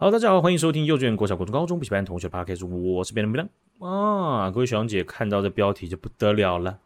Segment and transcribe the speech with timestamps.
[0.00, 3.50] 好，大家好，欢迎收听幼稚园、国小、国中、高中补习班同学 p o d c a s 我是便当便
[3.80, 4.48] 当啊！
[4.48, 6.78] 各位学长姐看到这标题就不得了了，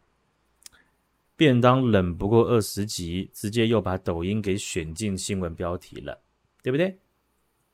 [1.35, 6.21] 便当冷不过二十集，直接又把抖音给选进新闻标题了，
[6.63, 6.97] 对不对？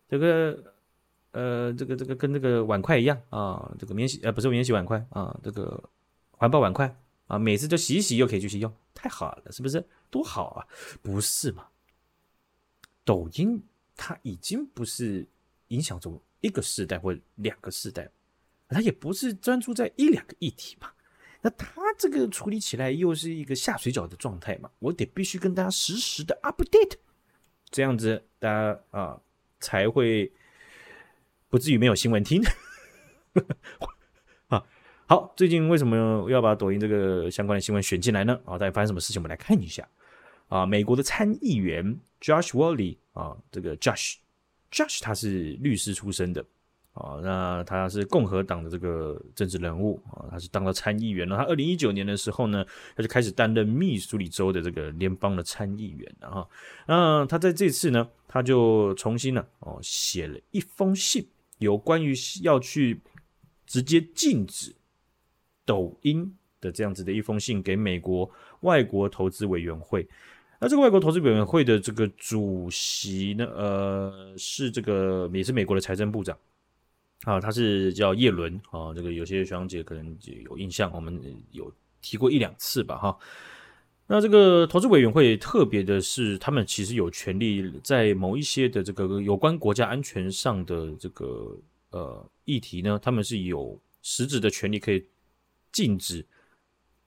[0.09, 0.61] 这个
[1.31, 5.81] 呃，这个这个跟这个碗筷一样啊，这个免洗呃不是免洗碗筷啊，这个
[6.31, 6.93] 环保碗筷
[7.27, 9.87] 啊，每次就洗一洗又可以继续用，太好了，是不是？
[10.09, 10.67] 多好啊！
[11.01, 11.67] 不是吗？
[13.05, 13.63] 抖音。
[14.01, 15.27] 它已经不是
[15.67, 18.09] 影响着一个世代或两个世代，
[18.69, 20.89] 它也不是专注在一两个议题嘛。
[21.41, 26.93] 那它这个处理起来又是一个下水饺的状态嘛，我得必须跟大家实时的 update，
[27.69, 29.19] 这样子大家啊
[29.59, 30.31] 才会
[31.49, 32.41] 不至于没有新闻听。
[34.47, 34.65] 啊，
[35.07, 38.39] 好，最近为什么要把抖音这个相关的新闻选进来呢？
[38.45, 39.21] 啊，到底发生什么事情？
[39.21, 39.85] 我们来看一下。
[40.49, 46.43] 啊，美国的参议员 Josh Hawley 啊，这个 Josh，Josh 他是律师出身的
[46.93, 51.37] 啊，那他是共和党的这个政治人物啊，他是当了参议员了。
[51.37, 56.49] 他二零一九年的时候呢，他就开始担任密苏里州的这个联邦的参议员了哈。
[56.87, 61.25] 那他在这次呢，他就重新呢哦写了一封信，
[61.59, 62.99] 有关于要去
[63.65, 64.75] 直接禁止
[65.63, 68.29] 抖音的这样子的一封信给美国
[68.61, 70.05] 外国投资委员会。
[70.61, 76.37] 那这个外国投资委员会的这个主席呢，呃，是这个也是美国的财政部长
[77.23, 78.93] 啊，他是叫叶伦啊。
[78.93, 81.17] 这个有些学长姐可能有印象，我们
[81.51, 81.71] 有
[82.01, 83.17] 提过一两次吧，哈。
[84.05, 91.57] 那这个投资委员会特别的是，他们其实有权利在某一些的这个有关国家安全上的这个
[91.91, 95.05] 呃议题呢，他们是有实质的权利可以
[95.71, 96.25] 禁止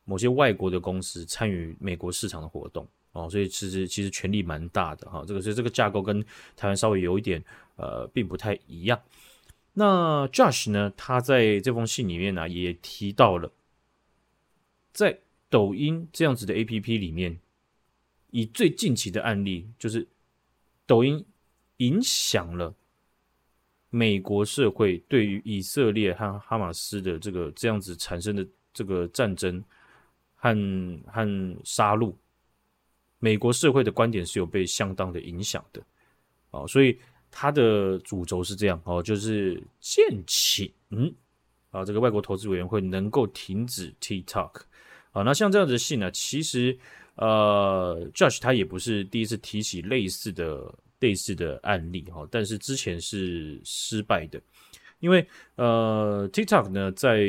[0.06, 2.88] 某些外国的公司参与美国市场的活动。
[3.12, 6.24] 哦，所以其实其实权力蛮大的哈，这个所以这个架构跟
[6.56, 7.42] 台湾稍微有一点
[7.76, 9.00] 呃，并不太一样。
[9.74, 13.52] 那 Josh 呢，他在这封信里面呢、也提到了，
[14.92, 15.18] 在
[15.50, 17.38] 抖音这样子的 APP 里面，
[18.30, 20.06] 以最近期的案例，就是
[20.86, 21.24] 抖音
[21.78, 22.74] 影响了
[23.90, 29.62] 美国社会对于以色列和哈马斯的这个这样子产生的这个战争
[30.36, 30.54] 和
[31.06, 32.14] 和杀戮。
[33.24, 35.80] 美国社会的观点是有被相当的影响的，
[36.50, 36.98] 哦，所以
[37.30, 41.14] 它的主轴是这样哦，就是建请嗯
[41.70, 44.62] 啊，这个外国投资委员会能够停止 TikTok
[45.12, 46.76] 啊，那像这样子的信呢，其实
[47.14, 54.42] 呃，Josh 他也不是第一次提起类似的类似的案例哈，但是之前是失败的，
[54.98, 57.20] 因为呃，TikTok 呢在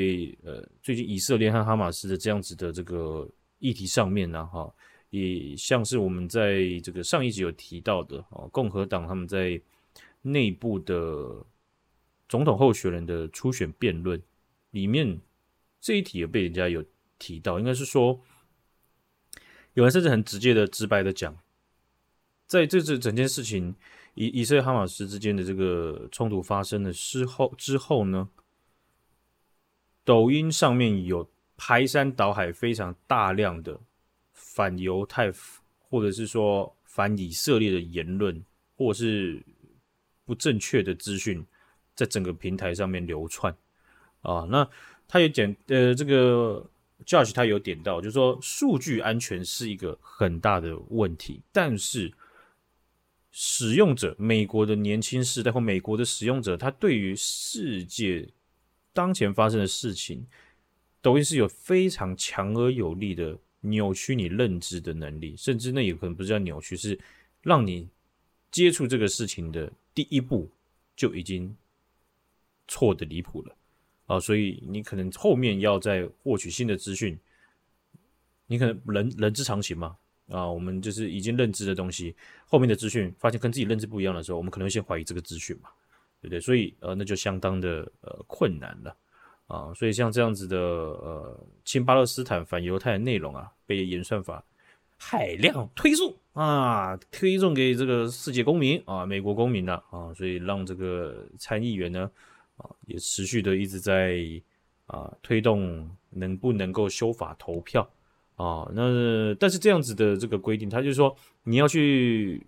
[0.44, 3.30] 呃最近以色列和哈马斯的这样子的这个
[3.60, 4.74] 议题上面呢哈。
[5.14, 9.62] 也像是我们在这个上一集有提到的哦，共和党他们在
[10.24, 11.46] 内部的
[12.28, 14.20] 总统候选人的初选辩论
[14.72, 15.22] 里面，
[15.80, 16.84] 这一题也被人家有
[17.20, 18.20] 提到，应该是说
[19.76, 21.38] 有人甚至很直接的、直白的讲，
[22.48, 23.76] 在这次整件事情
[24.16, 28.30] 以以色列哈马斯之间的这个冲突发生的之后之后呢，
[30.04, 33.80] 抖音上面有排山倒海非常大量的。
[34.54, 35.34] 反犹太，
[35.80, 38.40] 或者是说反以色列的言论，
[38.76, 39.44] 或者是
[40.26, 41.44] 不正确的资讯，
[41.96, 43.52] 在整个平台上面流窜
[44.22, 44.46] 啊。
[44.52, 44.70] 那
[45.08, 46.70] 他也点，呃，这个
[47.04, 52.14] Josh 他有点到，就是说数据安全是一个很大的问题，但是
[53.32, 58.30] 使用者，美国的年轻世代或美国的使用者，他对于世界
[58.94, 60.28] 当前发生的事情，
[61.02, 63.40] 抖音是有非常强而有力的。
[63.66, 67.00] 扭曲你认知的能力，甚至那也可能不是叫扭曲，是
[67.42, 67.88] 让你
[68.52, 70.50] 接触这个事情的第一步
[70.96, 71.56] 就已经
[72.68, 73.56] 错的离谱了
[74.06, 74.20] 啊！
[74.20, 77.18] 所以你可能后面要再获取新的资讯，
[78.48, 79.98] 你可能人人之常情嘛
[80.28, 80.46] 啊！
[80.46, 85.70] 我们就是已经认知的东西，后面的资讯发现跟自己认知不一样的时候，我们可能会先怀疑这个资讯嘛，
[86.22, 86.40] 对不对？
[86.40, 88.96] 所以呃，那就相当的呃困难了。
[89.48, 94.44] 啊，所以像这样子的呃，亲巴勒斯坦反犹太的内容啊，被演算法
[94.98, 102.10] 海量推送啊，推送给这个世界公民啊，美国公民呢啊，所以让这个参议员呢
[102.56, 104.18] 啊，也持续的一直在
[104.88, 107.88] 啊推动能不能够修法投票
[108.36, 112.42] 啊，那但是这样子的这个规定，他就是说你要去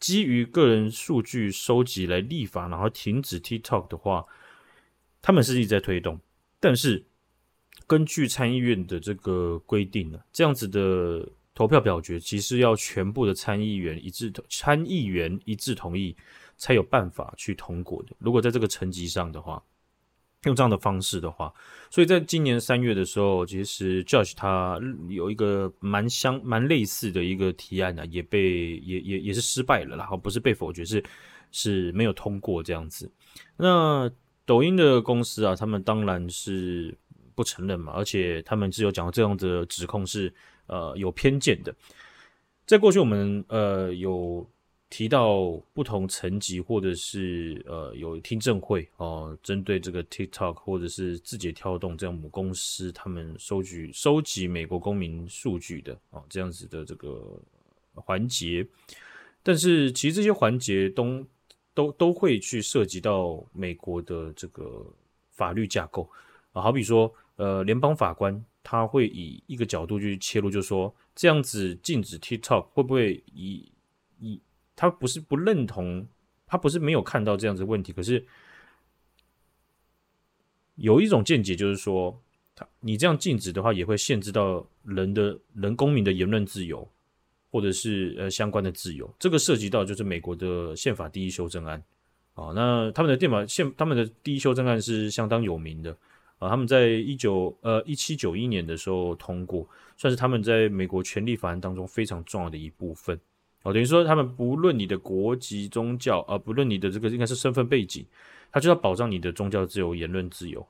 [0.00, 4.24] 基于个人数据收集来立法，然后停止 TikTok 的话，
[5.20, 6.18] 他们是一直在推动。
[6.60, 7.02] 但是，
[7.86, 16.14] 根据参议院的这个规定呢，这样子的投票表决其实要全部的参议员一致参议员一致同意，
[16.56, 18.14] 才有办法去通过的。
[18.18, 19.62] 如果在这个层级上的话，
[20.44, 21.52] 用这样的方式的话，
[21.90, 31.04] 所以在今年三月的时候，其实 Josh 他有一个蛮相蛮类似的一个提案呢、也被也也也是失败了，然后不是被否决，是
[31.50, 33.10] 是没有通过这样子。
[33.56, 34.10] 那
[34.50, 36.92] 抖音的公司啊，他们当然是
[37.36, 40.32] 不承认嘛，而且他们是有讲这样的指控是
[40.66, 41.72] 呃有偏见的。
[42.66, 44.44] 在过去我们呃有。
[44.92, 57.40] 提到不同层级，或者是呃有听证会哦，针对这个 TikTok 或者是字节跳动这样母公司，他们收集收集美国公民数据的啊这样子的这个
[57.94, 58.66] 环节，
[59.44, 61.24] 但是其实这些环节都
[61.80, 64.86] 都都会去涉及到美国的这个
[65.30, 66.08] 法律架构。
[66.52, 73.70] 啊，好比说呃联邦法官他会以一个角度去切入，就是说这样子禁止 TikTok 会不会以
[74.18, 74.40] 以
[74.76, 76.06] 他不是不认同，
[76.46, 78.26] 他不是没有看到这样子问题，可是
[80.74, 82.20] 有一种见解就是说，
[82.54, 86.86] 他你这样禁止的话，也会限制到人的人公民的言论自由，
[87.50, 89.12] 或者是呃相关的自由。
[89.18, 91.82] 这个涉及到就是美国的宪法第一修正案
[92.34, 95.90] 啊，那他们的电法宪他们的第一修正案是相当有名的
[96.38, 103.18] 啊，他们在一九呃一七九一年的时候通过，算是他们在美国权利法案当中非常重要的一部分。
[103.62, 108.06] 哦，等于说他们不论你的国籍、宗教，啊，不论你的这个应该是身份背景，
[108.50, 110.66] 他就要保障你的宗教自由、言论自由。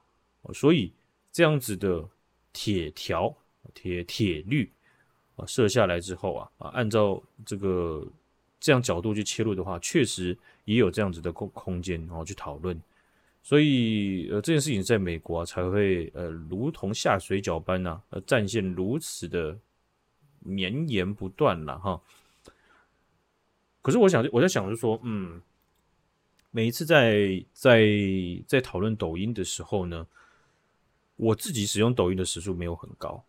[0.53, 0.93] 所以
[1.31, 2.05] 这样子的
[2.53, 3.33] 铁条、
[3.75, 4.69] 铁铁律
[5.41, 8.07] 啊设下来之后啊，啊，按照这个
[8.61, 12.81] 这样角度去切入的话，确实也有这样子的空空间，然后去讨论。
[13.43, 19.59] 所以呃，这件事情在美国啊才会呃如同下水饺般呐，呃，战线如此的
[20.41, 22.01] 绵延不断了哈。
[23.81, 25.41] 可是我想，我在想，就是说，嗯，
[26.51, 27.89] 每一次在在
[28.47, 30.07] 在讨论抖音的时候呢，
[31.17, 33.25] 我自己使用抖音的时数没有很高，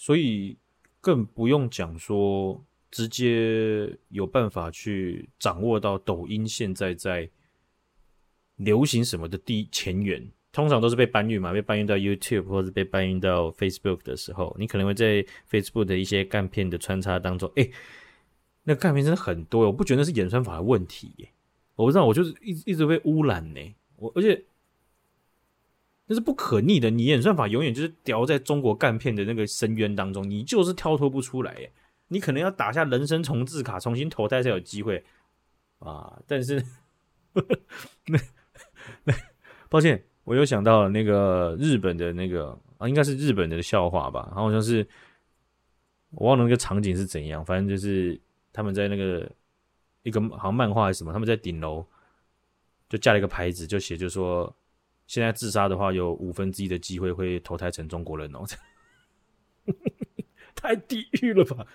[0.00, 0.56] 所以
[0.98, 7.28] 更不用讲说直接有办法去掌握到抖音现在在
[8.56, 17.72] 流行什么的第前缘，通常都是被搬运嘛，被搬运到 YouTube 或者被搬运到 Facebook 的时候，你可能会在 Facebook 的一些干片的穿插当中，哎、欸。
[18.62, 21.28] 那干片真的很多，我不觉得那是演算法的问题耶，
[21.74, 23.60] 我不知道，我就是一直一直被污染呢。
[23.96, 24.42] 我而且
[26.10, 31.72] 那是不可逆的，你演算法永远就是掉在中国干片的那个深渊当中，你就是跳脱不出来耶。
[32.08, 35.04] 你可能要打下人生重置卡，重新投胎才有机会
[35.78, 36.20] 啊。
[36.26, 36.60] 但是
[38.06, 38.18] 那
[39.04, 39.14] 那
[39.68, 44.32] 抱歉，我又想到了那个日本的那个啊，应该是日本的笑话吧？
[44.34, 44.84] 好像是
[46.10, 48.20] 我忘了那个场景是怎样，反正就是。
[48.52, 49.30] 他们在那个
[50.02, 51.86] 一个好像漫画还是什么，他们在顶楼
[52.88, 54.52] 就架了一个牌子，就写就说
[55.10, 58.46] 现在自杀的话有五分之一的机会会投胎成中国人哦，
[60.54, 61.66] 太地狱了吧！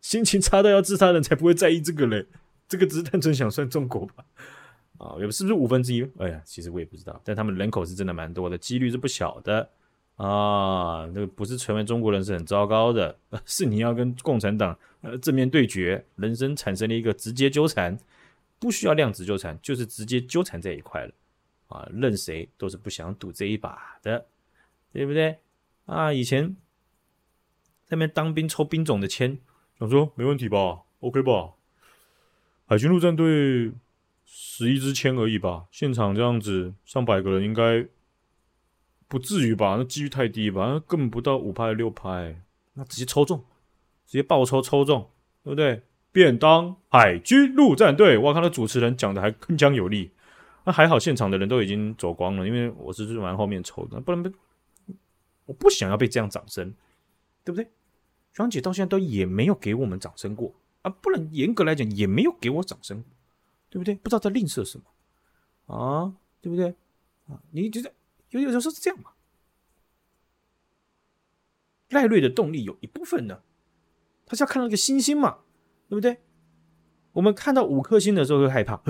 [0.00, 2.24] 心情差到要自杀的人才不会在意这个嘞，
[2.68, 4.24] 这个只是单纯想算中国吧？
[4.98, 6.08] 啊，也不是不是五分之一？
[6.18, 9.68] 哎呀，其实我也不知道，但他们人口是真的蛮多的，几率是不小的。
[10.14, 17.98] 啊，那个不是成为中国人是很糟糕的， 是你要跟共产党呃正面对决，人生产生了一个直接纠缠，
[18.60, 21.12] 不需要量子纠缠，就是直接纠缠在一块了
[21.72, 21.88] 啊！
[21.92, 24.26] 任谁都是不想赌这一把的，
[24.92, 25.38] 对不对？
[25.86, 26.56] 啊，以前
[27.84, 29.38] 在那边当兵抽兵种的签，
[29.78, 31.52] 想说没问题吧？OK 吧？
[32.66, 33.72] 海军陆战队
[34.24, 37.88] 十一支签而已吧，现场这样子上百个人应该。
[39.08, 39.74] 不至于吧？
[39.76, 40.68] 那几率太低吧？
[40.68, 43.44] 那根本不到五拍六拍，那直接抽中，
[44.06, 45.10] 直接爆抽抽中，
[45.44, 45.82] 对不对？
[46.10, 48.32] 便当海军陆战队，哇！
[48.32, 50.12] 看到主持人讲的还铿锵有力，
[50.64, 54.32] 那还好，现场的人都已经走光了，因为我是蛮后面抽的，不然
[55.46, 56.74] 我不想要被这样掌声，
[57.44, 57.70] 对不对？
[58.32, 63.04] 双姐到现在都也没有给我们掌声过啊，不然严格来讲也没有给我掌声，
[63.68, 63.94] 对不对？
[63.96, 66.74] 不知道在吝啬什么啊，对不对？
[67.28, 67.92] 啊，你觉得？
[68.30, 69.10] 有有时候是这样嘛？
[71.90, 73.42] 赖瑞的动力有一部分呢，
[74.24, 75.40] 他是要看到一个星星嘛，
[75.88, 76.20] 对不对？
[77.12, 78.80] 我们看到五颗星的时候会害怕，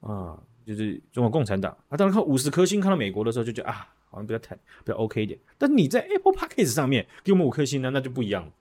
[0.00, 1.96] 啊，就是中国共产党啊。
[1.96, 5.40] 当然看五十颗星，看到美国的时候就觉得啊，好像比较太比较 OK 一点。
[5.56, 8.52] 但你在 Apple Podcast 上面给我们五颗星呢，那就不一样了。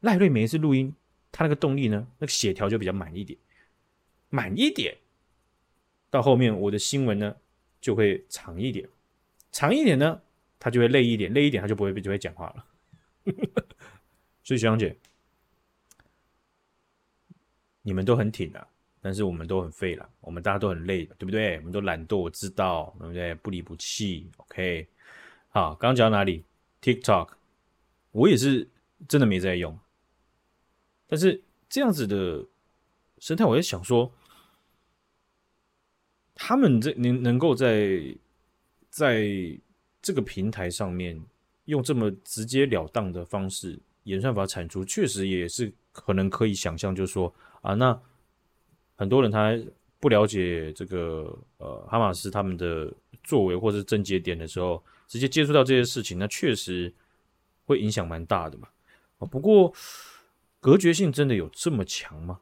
[0.00, 0.94] 赖瑞每一次录音，
[1.30, 3.38] 他那个动力呢，那个血条就比较满一点，
[4.30, 4.96] 满一点。
[6.08, 7.36] 到后面我的新闻呢，
[7.80, 8.88] 就会长一点，
[9.52, 10.22] 长一点呢，
[10.58, 12.66] 他就会累一点，累一点他就不会就会讲话了。
[14.42, 14.96] 所以学长姐，
[17.82, 18.66] 你们都很挺啊，
[19.00, 21.56] 但是我们都很废了，我们大家都很累，对不对？
[21.56, 23.34] 我们都懒惰，我知道，对不对？
[23.36, 24.86] 不离不弃，OK。
[25.48, 26.44] 好，刚刚讲到哪里
[26.82, 27.30] ？TikTok，
[28.12, 28.68] 我也是
[29.08, 29.78] 真的没在用，
[31.06, 32.46] 但是这样子的
[33.18, 34.12] 生态，我在想说，
[36.34, 38.02] 他们这能能够在
[38.90, 39.26] 在
[40.02, 41.20] 这个平台上面
[41.64, 48.00] 用这么直截了当的方式演算法产出，确实也是可能可以想象，就是说啊，那
[49.00, 49.58] 很多人他
[49.98, 52.92] 不了解这个呃哈马斯他们的
[53.24, 54.82] 作为或是症结点的时候。
[55.10, 56.94] 直接接触到这些事情，那确实
[57.64, 58.68] 会影响蛮大的嘛。
[59.18, 59.74] 啊，不过
[60.60, 62.38] 隔绝性真的有这么强吗？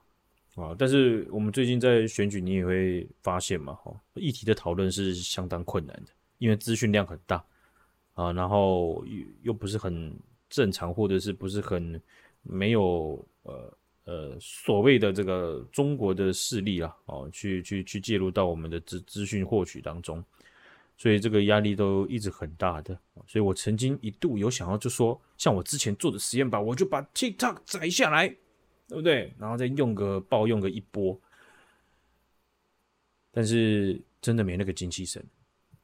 [0.54, 7.42] 啊，但是我们最近在选举，你也会发现嘛，哈，议题的讨论是相当困难的，因为资讯量很大
[8.12, 10.14] 啊，然后又又不是很
[10.50, 11.98] 正常，或者是不是很
[12.42, 13.74] 没有呃
[14.08, 20.24] 呃所谓的这个中国的势力啊，哦，去去去介入到我们的资资讯获取当中。
[21.00, 28.26] 所以这个压力都一直很大的，所以我曾经一度有想要就说，像我之前做的实验吧，我就把 TikTok 摘下来，
[28.88, 29.32] 对不对？
[29.38, 31.16] 然后再用个爆用个一波，
[33.30, 35.24] 但是真的没那个精气神，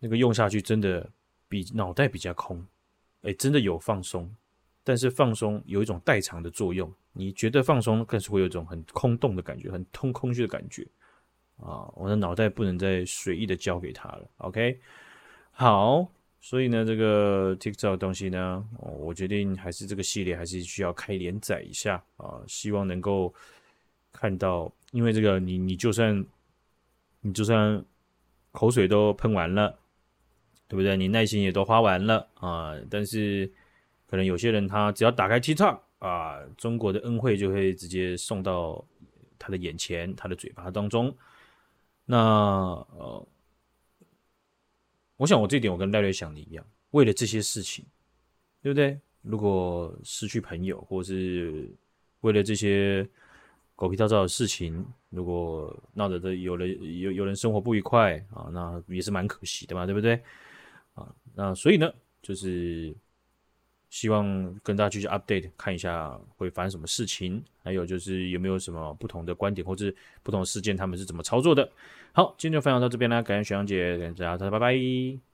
[0.01, 1.09] 那个用下去真的
[1.49, 2.67] 比脑袋比较空，
[3.23, 4.29] 哎，真的有放松，
[4.85, 10.87] 但是放松有一种代偿的作用，你觉得放松，更是会有一种很空洞的感觉，很通空虚的感觉
[11.57, 11.91] 啊！
[11.97, 14.79] 我的脑袋不能再随意的交给他了，OK？
[15.53, 16.07] 好，
[16.41, 23.33] 所以呢，这个 TikTok 东西呢，我决定还是这个系列还是需要开连载一下啊，希望能够
[24.13, 26.25] 看到，因为这个你你就算
[27.21, 27.83] 你就算
[28.53, 29.79] 口水都喷完了，
[30.69, 30.97] 对不对？
[30.97, 33.51] 你耐心也都花完了啊，但是
[34.15, 38.85] 可能有些人他只要打开 TikTok 啊，中国的恩惠就会直接送到
[39.41, 41.13] 他的眼前、他的嘴巴当中，
[42.05, 43.27] 那呃。
[45.17, 47.85] 我想，我这点我跟赖瑞想的一样，为了这些事情，
[48.61, 49.01] 对不对？
[49.23, 51.69] 如果失去朋友，或是
[52.21, 53.09] 为了这些
[53.77, 56.69] 狗屁倒灶的事情，如果闹得这有人
[57.01, 60.21] 有有人生活不愉快啊，那也是蛮可惜的嘛，对不对？
[60.95, 61.91] 啊，那所以呢，
[62.21, 62.93] 就是
[63.95, 69.89] 希望跟大家继续 update，看一下会发生什么事情，还有就是有没有什么不同的观点或者
[70.25, 71.71] 不同的事件，他们是怎么操作的。
[72.11, 75.34] 好，今天就分享到这边啦，感谢学长姐，感谢大家，拜拜。